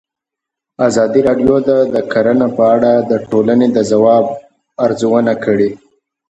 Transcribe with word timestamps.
ازادي 0.87 1.21
راډیو 1.27 1.55
د 1.93 1.95
کرهنه 2.11 2.47
په 2.57 2.63
اړه 2.75 2.91
د 3.09 3.11
ټولنې 3.29 3.67
د 3.75 3.77
ځواب 3.91 4.25
ارزونه 4.85 5.33
کړې. 5.43 5.69